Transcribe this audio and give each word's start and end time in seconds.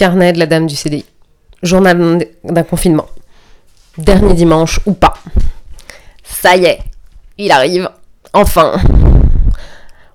Carnet 0.00 0.32
de 0.32 0.38
la 0.38 0.46
dame 0.46 0.66
du 0.66 0.76
CDI. 0.76 1.04
Journal 1.62 2.26
d'un 2.42 2.62
confinement. 2.62 3.06
Dernier 3.98 4.32
dimanche 4.32 4.80
ou 4.86 4.94
pas. 4.94 5.12
Ça 6.24 6.56
y 6.56 6.64
est, 6.64 6.78
il 7.36 7.52
arrive. 7.52 7.90
Enfin. 8.32 8.80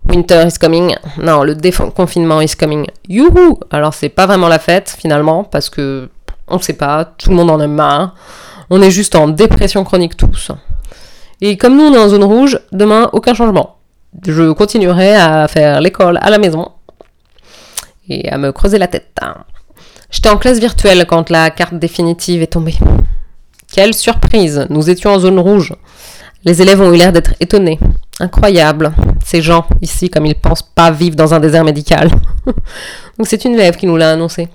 Winter 0.10 0.44
is 0.48 0.58
coming. 0.60 0.96
Non, 1.20 1.44
le 1.44 1.54
confinement 1.92 2.42
is 2.42 2.56
coming. 2.56 2.88
Youhou 3.08 3.60
Alors 3.70 3.94
c'est 3.94 4.10
pas 4.10 4.26
vraiment 4.26 4.48
la 4.48 4.58
fête 4.58 4.96
finalement 5.00 5.44
parce 5.44 5.70
que 5.70 6.10
on 6.48 6.58
sait 6.58 6.74
pas, 6.74 7.06
tout 7.06 7.30
le 7.30 7.36
monde 7.36 7.52
en 7.52 7.60
a 7.60 7.68
marre. 7.68 8.16
On 8.72 8.82
est 8.82 8.90
juste 8.90 9.14
en 9.14 9.28
dépression 9.28 9.84
chronique 9.84 10.18
tous. 10.18 10.52
Et 11.42 11.58
comme 11.58 11.78
nous 11.78 11.84
on 11.84 11.94
est 11.94 12.00
en 12.00 12.10
zone 12.10 12.24
rouge, 12.24 12.60
demain 12.72 13.12
aucun 13.14 13.36
changement. 13.36 13.78
Je 14.26 14.52
continuerai 14.52 15.16
à 15.16 15.48
faire 15.48 15.80
l'école 15.80 16.18
à 16.24 16.32
la 16.32 16.40
maison 16.40 16.72
et 18.10 18.28
à 18.32 18.40
me 18.40 18.52
creuser 18.52 18.80
la 18.80 18.88
tête. 18.88 19.20
J'étais 20.16 20.30
en 20.30 20.38
classe 20.38 20.60
virtuelle 20.60 21.06
quand 21.06 21.30
la 21.30 21.50
carte 21.50 21.74
définitive 21.74 22.42
est 22.42 22.48
tombée. 22.48 22.78
Quelle 23.70 23.94
surprise 23.94 24.66
Nous 24.70 24.90
étions 24.90 25.10
en 25.10 25.20
zone 25.20 25.40
rouge. 25.40 25.74
Les 26.46 26.62
élèves 26.62 26.80
ont 26.80 26.94
eu 26.94 26.96
l'air 26.96 27.12
d'être 27.12 27.34
étonnés. 27.42 27.80
Incroyable. 28.22 28.94
Ces 29.26 29.42
gens, 29.42 29.66
ici, 29.82 30.10
comme 30.10 30.26
ils 30.26 30.40
pensent 30.40 30.62
pas 30.62 30.90
vivre 30.90 31.18
dans 31.18 31.34
un 31.34 31.42
désert 31.42 31.66
médical. 31.66 32.10
Donc 33.18 33.28
c'est 33.28 33.44
une 33.44 33.56
élève 33.56 33.76
qui 33.76 33.88
nous 33.88 33.98
l'a 33.98 34.14
annoncé. 34.14 34.48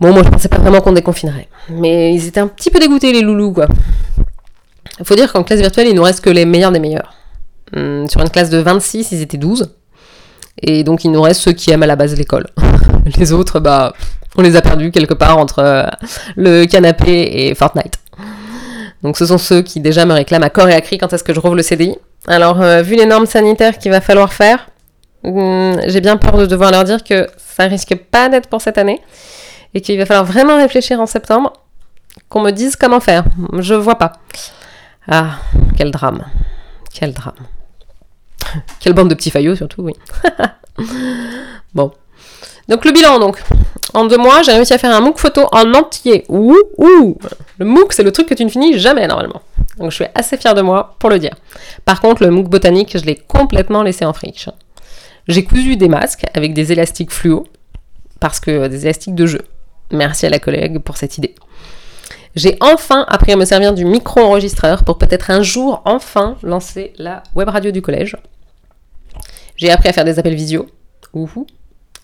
Bon, 0.00 0.10
moi 0.10 0.22
je 0.24 0.30
pensais 0.30 0.48
pas 0.48 0.56
vraiment 0.56 0.80
qu'on 0.80 0.92
déconfinerait. 0.92 1.48
Mais 1.68 2.14
ils 2.14 2.26
étaient 2.26 2.40
un 2.40 2.48
petit 2.48 2.70
peu 2.70 2.78
dégoûtés, 2.78 3.12
les 3.12 3.20
loulous, 3.20 3.52
quoi. 3.52 3.66
Faut 5.04 5.16
dire 5.16 5.30
qu'en 5.30 5.44
classe 5.44 5.60
virtuelle, 5.60 5.88
il 5.88 5.94
nous 5.94 6.02
reste 6.02 6.22
que 6.22 6.30
les 6.30 6.46
meilleurs 6.46 6.72
des 6.72 6.80
meilleurs. 6.80 7.12
Hum, 7.76 8.08
sur 8.08 8.22
une 8.22 8.30
classe 8.30 8.48
de 8.48 8.56
26, 8.56 9.12
ils 9.12 9.20
étaient 9.20 9.36
12. 9.36 9.70
Et 10.62 10.82
donc 10.82 11.04
il 11.04 11.10
nous 11.10 11.20
reste 11.20 11.42
ceux 11.42 11.52
qui 11.52 11.70
aiment 11.72 11.82
à 11.82 11.86
la 11.86 11.96
base 11.96 12.16
l'école. 12.16 12.46
les 13.16 13.32
autres, 13.32 13.60
bah, 13.60 13.92
on 14.36 14.42
les 14.42 14.56
a 14.56 14.62
perdus 14.62 14.90
quelque 14.90 15.14
part 15.14 15.38
entre 15.38 15.58
euh, 15.60 15.86
le 16.36 16.64
canapé 16.66 17.48
et 17.48 17.54
Fortnite. 17.54 17.98
Donc 19.02 19.16
ce 19.16 19.26
sont 19.26 19.38
ceux 19.38 19.62
qui 19.62 19.80
déjà 19.80 20.04
me 20.06 20.12
réclament 20.12 20.44
à 20.44 20.50
corps 20.50 20.68
et 20.68 20.74
à 20.74 20.80
cri 20.80 20.98
quand 20.98 21.12
est-ce 21.12 21.24
que 21.24 21.34
je 21.34 21.40
rouvre 21.40 21.56
le 21.56 21.62
CDI. 21.62 21.96
Alors 22.28 22.60
euh, 22.60 22.82
vu 22.82 22.94
les 22.94 23.06
normes 23.06 23.26
sanitaires 23.26 23.78
qu'il 23.78 23.90
va 23.90 24.00
falloir 24.00 24.32
faire, 24.32 24.68
hum, 25.24 25.80
j'ai 25.86 26.00
bien 26.00 26.16
peur 26.16 26.38
de 26.38 26.46
devoir 26.46 26.70
leur 26.70 26.84
dire 26.84 27.02
que 27.02 27.26
ça 27.36 27.64
risque 27.64 27.96
pas 27.96 28.28
d'être 28.28 28.48
pour 28.48 28.60
cette 28.60 28.78
année 28.78 29.00
et 29.74 29.80
qu'il 29.80 29.98
va 29.98 30.06
falloir 30.06 30.24
vraiment 30.24 30.56
réfléchir 30.56 31.00
en 31.00 31.06
septembre, 31.06 31.52
qu'on 32.28 32.42
me 32.42 32.50
dise 32.50 32.76
comment 32.76 33.00
faire. 33.00 33.24
Je 33.58 33.74
vois 33.74 33.96
pas. 33.96 34.12
Ah, 35.08 35.38
quel 35.76 35.90
drame. 35.90 36.24
Quel 36.94 37.12
drame. 37.12 37.34
Quelle 38.80 38.92
bande 38.92 39.08
de 39.08 39.14
petits 39.14 39.30
faillots 39.30 39.56
surtout, 39.56 39.82
oui. 39.82 39.94
bon. 41.74 41.92
Donc 42.68 42.84
le 42.84 42.92
bilan 42.92 43.18
donc. 43.18 43.42
En 43.94 44.06
deux 44.06 44.16
mois, 44.16 44.42
j'ai 44.42 44.52
réussi 44.52 44.72
à 44.72 44.78
faire 44.78 44.94
un 44.94 45.00
MOOC 45.00 45.18
photo 45.18 45.48
en 45.52 45.74
entier. 45.74 46.24
Ouh, 46.28 46.56
ouh. 46.78 47.18
Le 47.58 47.66
MOOC, 47.66 47.92
c'est 47.92 48.02
le 48.02 48.10
truc 48.10 48.26
que 48.26 48.34
tu 48.34 48.44
ne 48.44 48.48
finis 48.48 48.78
jamais 48.78 49.06
normalement. 49.06 49.42
Donc 49.78 49.90
je 49.90 49.96
suis 49.96 50.06
assez 50.14 50.36
fière 50.36 50.54
de 50.54 50.62
moi 50.62 50.96
pour 50.98 51.10
le 51.10 51.18
dire. 51.18 51.34
Par 51.84 52.00
contre, 52.00 52.22
le 52.24 52.30
MOOC 52.30 52.48
botanique, 52.48 52.96
je 52.96 53.04
l'ai 53.04 53.16
complètement 53.16 53.82
laissé 53.82 54.04
en 54.04 54.12
friche. 54.12 54.48
J'ai 55.28 55.44
cousu 55.44 55.76
des 55.76 55.88
masques 55.88 56.24
avec 56.34 56.54
des 56.54 56.72
élastiques 56.72 57.12
fluo, 57.12 57.46
parce 58.18 58.40
que 58.40 58.66
des 58.68 58.84
élastiques 58.86 59.14
de 59.14 59.26
jeu. 59.26 59.42
Merci 59.90 60.26
à 60.26 60.30
la 60.30 60.38
collègue 60.38 60.78
pour 60.78 60.96
cette 60.96 61.18
idée. 61.18 61.34
J'ai 62.34 62.56
enfin 62.60 63.04
appris 63.08 63.32
à 63.32 63.36
me 63.36 63.44
servir 63.44 63.74
du 63.74 63.84
micro-enregistreur 63.84 64.84
pour 64.84 64.96
peut-être 64.96 65.30
un 65.30 65.42
jour 65.42 65.82
enfin 65.84 66.36
lancer 66.42 66.94
la 66.96 67.22
web 67.34 67.48
radio 67.48 67.70
du 67.70 67.82
collège. 67.82 68.16
J'ai 69.56 69.70
appris 69.70 69.90
à 69.90 69.92
faire 69.92 70.04
des 70.04 70.18
appels 70.18 70.34
visio. 70.34 70.66
Ouhou. 71.12 71.46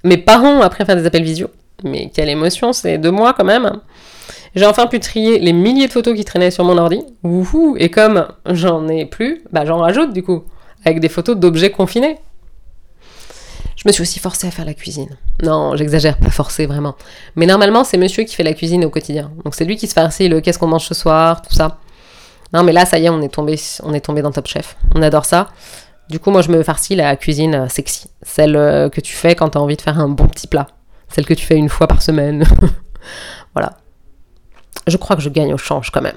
Mes 0.08 0.16
parents 0.16 0.54
ont 0.54 0.62
appris 0.62 0.82
à 0.82 0.86
faire 0.86 0.96
des 0.96 1.04
appels 1.04 1.22
visio. 1.22 1.48
Mais 1.84 2.10
quelle 2.12 2.30
émotion, 2.30 2.72
c'est 2.72 2.96
de 2.96 3.10
moi 3.10 3.34
quand 3.34 3.44
même. 3.44 3.80
J'ai 4.54 4.64
enfin 4.64 4.86
pu 4.86 5.00
trier 5.00 5.38
les 5.38 5.52
milliers 5.52 5.86
de 5.86 5.92
photos 5.92 6.16
qui 6.16 6.24
traînaient 6.24 6.50
sur 6.50 6.64
mon 6.64 6.78
ordi. 6.78 7.02
Ouhou. 7.22 7.76
Et 7.78 7.90
comme 7.90 8.26
j'en 8.46 8.88
ai 8.88 9.04
plus, 9.04 9.42
bah 9.52 9.66
j'en 9.66 9.76
rajoute 9.76 10.14
du 10.14 10.22
coup. 10.22 10.44
Avec 10.86 11.00
des 11.00 11.10
photos 11.10 11.36
d'objets 11.36 11.70
confinés. 11.70 12.16
Je 13.76 13.82
me 13.86 13.92
suis 13.92 14.00
aussi 14.00 14.18
forcée 14.18 14.46
à 14.46 14.50
faire 14.50 14.64
la 14.64 14.72
cuisine. 14.72 15.18
Non, 15.42 15.76
j'exagère, 15.76 16.16
pas 16.16 16.30
forcée 16.30 16.64
vraiment. 16.64 16.96
Mais 17.36 17.44
normalement, 17.44 17.84
c'est 17.84 17.98
monsieur 17.98 18.24
qui 18.24 18.34
fait 18.34 18.42
la 18.42 18.54
cuisine 18.54 18.86
au 18.86 18.90
quotidien. 18.90 19.30
Donc 19.44 19.54
c'est 19.54 19.66
lui 19.66 19.76
qui 19.76 19.86
se 19.86 19.92
farcit 19.92 20.28
le 20.28 20.40
qu'est-ce 20.40 20.58
qu'on 20.58 20.68
mange 20.68 20.86
ce 20.86 20.94
soir, 20.94 21.42
tout 21.42 21.52
ça. 21.52 21.78
Non, 22.54 22.62
mais 22.62 22.72
là, 22.72 22.86
ça 22.86 22.98
y 22.98 23.04
est, 23.04 23.10
on 23.10 23.20
est 23.20 23.28
tombé, 23.28 23.60
on 23.82 23.92
est 23.92 24.00
tombé 24.00 24.22
dans 24.22 24.32
Top 24.32 24.46
Chef. 24.46 24.76
On 24.94 25.02
adore 25.02 25.26
ça. 25.26 25.48
Du 26.08 26.18
coup, 26.18 26.30
moi, 26.30 26.42
je 26.42 26.50
me 26.50 26.62
farcis 26.62 26.96
la 26.96 27.16
cuisine 27.16 27.54
euh, 27.54 27.68
sexy. 27.68 28.08
Celle 28.22 28.56
euh, 28.56 28.88
que 28.88 29.00
tu 29.00 29.12
fais 29.12 29.34
quand 29.34 29.50
tu 29.50 29.58
as 29.58 29.60
envie 29.60 29.76
de 29.76 29.82
faire 29.82 29.98
un 29.98 30.08
bon 30.08 30.26
petit 30.26 30.46
plat. 30.46 30.66
Celle 31.08 31.26
que 31.26 31.34
tu 31.34 31.44
fais 31.44 31.56
une 31.56 31.68
fois 31.68 31.86
par 31.86 32.02
semaine. 32.02 32.44
voilà. 33.54 33.74
Je 34.86 34.96
crois 34.96 35.16
que 35.16 35.22
je 35.22 35.28
gagne 35.28 35.52
au 35.52 35.58
change 35.58 35.90
quand 35.90 36.00
même. 36.00 36.16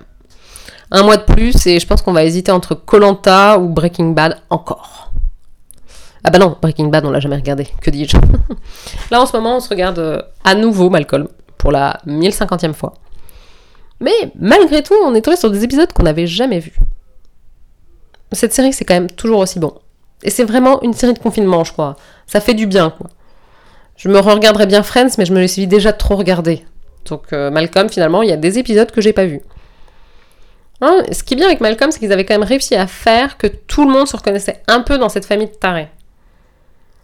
Un 0.92 1.04
mois 1.04 1.18
de 1.18 1.24
plus 1.24 1.66
et 1.68 1.80
je 1.80 1.88
pense 1.88 2.02
qu'on 2.02 2.14
va 2.14 2.24
hésiter 2.24 2.52
entre 2.52 2.76
Colanta 2.76 3.58
ou 3.58 3.70
Breaking 3.70 4.10
Bad 4.10 4.38
encore. 4.50 5.12
Ah 6.24 6.30
bah 6.30 6.38
non, 6.38 6.58
Breaking 6.62 6.88
Bad, 6.88 7.06
on 7.06 7.12
l'a 7.12 7.20
jamais 7.20 7.38
regardé. 7.38 7.68
Que 7.82 7.90
dis-je? 7.90 8.18
Là, 9.12 9.22
en 9.22 9.26
ce 9.26 9.36
moment, 9.36 9.58
on 9.58 9.60
se 9.60 9.70
regarde 9.70 10.00
euh, 10.00 10.22
à 10.44 10.54
nouveau 10.54 10.90
Malcolm 10.90 11.28
pour 11.58 11.72
la 11.72 12.00
1050e 12.06 12.74
fois. 12.74 12.94
Mais 14.00 14.32
malgré 14.36 14.84
tout, 14.84 14.96
on 15.04 15.16
est 15.16 15.22
tombé 15.22 15.38
sur 15.38 15.50
des 15.50 15.64
épisodes 15.64 15.92
qu'on 15.94 16.04
n'avait 16.04 16.28
jamais 16.28 16.60
vus. 16.60 16.78
Cette 18.34 18.54
série, 18.54 18.74
c'est 18.74 18.86
quand 18.86 18.94
même 18.94 19.10
toujours 19.10 19.40
aussi 19.40 19.60
bon. 19.60 19.74
Et 20.24 20.30
c'est 20.30 20.44
vraiment 20.44 20.82
une 20.82 20.94
série 20.94 21.14
de 21.14 21.20
confinement, 21.20 21.64
je 21.64 21.74
crois. 21.74 21.96
Ça 22.28 22.40
fait 22.42 22.54
du 22.54 22.68
bien, 22.68 22.92
quoi. 22.92 23.08
Je 23.96 24.10
me 24.10 24.20
regarderais 24.20 24.66
bien 24.66 24.82
Friends, 24.82 25.12
mais 25.18 25.26
je 25.26 25.34
me 25.34 25.46
suis 25.48 25.68
déjà 25.68 25.94
trop 25.94 26.16
regardé. 26.16 26.66
Donc 27.06 27.34
euh, 27.34 27.52
Malcolm, 27.52 27.90
finalement, 27.90 28.24
il 28.24 28.30
y 28.30 28.34
a 28.34 28.38
des 28.38 28.58
épisodes 28.58 28.92
que 28.92 29.02
j'ai 29.02 29.14
pas 29.14 29.26
vus. 29.26 29.42
Hein, 30.82 31.04
ce 31.12 31.24
qui 31.24 31.36
est 31.36 31.38
bien 31.38 31.46
avec 31.46 31.62
Malcolm, 31.62 31.92
c'est 31.92 32.00
qu'ils 32.00 32.12
avaient 32.12 32.26
quand 32.26 32.34
même 32.34 32.48
réussi 32.48 32.76
à 32.76 32.88
faire 32.88 33.38
que 33.38 33.46
tout 33.46 33.86
le 33.86 33.92
monde 33.92 34.08
se 34.08 34.18
reconnaissait 34.18 34.64
un 34.68 34.82
peu 34.82 34.98
dans 34.98 35.10
cette 35.10 35.26
famille 35.26 35.48
de 35.48 35.54
tarés. 35.54 35.90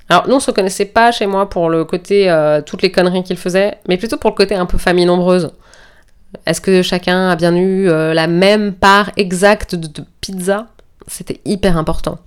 Alors, 0.10 0.28
nous, 0.28 0.36
on 0.36 0.40
se 0.40 0.48
reconnaissait 0.48 0.86
pas 0.86 1.12
chez 1.12 1.28
moi 1.28 1.50
pour 1.50 1.70
le 1.70 1.84
côté 1.86 2.30
euh, 2.30 2.62
toutes 2.62 2.82
les 2.82 2.92
conneries 2.92 3.24
qu'il 3.24 3.38
faisait, 3.38 3.78
mais 3.88 3.98
plutôt 3.98 4.18
pour 4.18 4.32
le 4.32 4.36
côté 4.36 4.56
un 4.56 4.66
peu 4.66 4.78
famille 4.78 5.06
nombreuse. 5.06 5.52
Est-ce 6.46 6.62
que 6.62 6.82
chacun 6.82 7.30
a 7.30 7.36
bien 7.36 7.56
eu 7.56 7.90
euh, 7.90 8.14
la 8.14 8.28
même 8.28 8.74
part 8.74 9.12
exacte 9.18 9.76
de, 9.76 10.04
pizza? 10.22 10.68
C'était 11.08 11.40
hyper 11.46 11.78
important. 11.78 12.20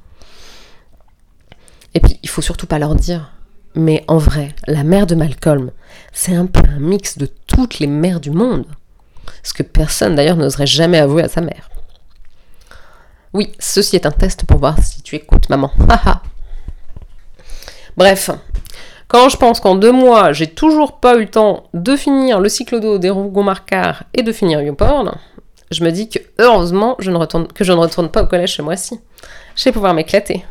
Et 1.94 2.00
puis, 2.00 2.18
il 2.22 2.28
faut 2.28 2.42
surtout 2.42 2.66
pas 2.66 2.78
leur 2.78 2.94
dire. 2.94 3.32
Mais 3.74 4.04
en 4.08 4.18
vrai, 4.18 4.54
la 4.66 4.82
mère 4.82 5.06
de 5.06 5.14
Malcolm, 5.14 5.70
c'est 6.12 6.34
un 6.34 6.46
peu 6.46 6.62
un 6.68 6.80
mix 6.80 7.18
de 7.18 7.26
toutes 7.46 7.78
les 7.78 7.86
mères 7.86 8.20
du 8.20 8.30
monde. 8.30 8.66
Ce 9.42 9.54
que 9.54 9.62
personne 9.62 10.14
d'ailleurs 10.14 10.36
n'oserait 10.36 10.66
jamais 10.66 10.98
avouer 10.98 11.22
à 11.22 11.28
sa 11.28 11.40
mère. 11.40 11.70
Oui, 13.32 13.52
ceci 13.60 13.96
est 13.96 14.06
un 14.06 14.10
test 14.10 14.44
pour 14.44 14.58
voir 14.58 14.82
si 14.82 15.02
tu 15.02 15.14
écoutes, 15.14 15.48
maman. 15.48 15.70
Bref, 17.96 18.30
quand 19.06 19.28
je 19.28 19.36
pense 19.36 19.60
qu'en 19.60 19.76
deux 19.76 19.92
mois, 19.92 20.32
j'ai 20.32 20.48
toujours 20.48 20.98
pas 20.98 21.16
eu 21.16 21.20
le 21.20 21.30
temps 21.30 21.64
de 21.74 21.96
finir 21.96 22.40
le 22.40 22.48
cycle 22.48 22.80
d'eau 22.80 22.98
des 22.98 23.10
Rougon-Marcard 23.10 24.04
et 24.14 24.22
de 24.22 24.32
finir 24.32 24.62
YouPorn, 24.62 25.12
je 25.70 25.84
me 25.84 25.90
dis 25.90 26.08
que 26.08 26.18
heureusement 26.38 26.96
je 26.98 27.10
ne 27.10 27.16
retourne, 27.16 27.46
que 27.46 27.62
je 27.62 27.72
ne 27.72 27.78
retourne 27.78 28.08
pas 28.08 28.24
au 28.24 28.26
collège 28.26 28.56
ce 28.56 28.62
mois-ci. 28.62 29.00
Je 29.54 29.64
vais 29.64 29.72
pouvoir 29.72 29.94
m'éclater. 29.94 30.44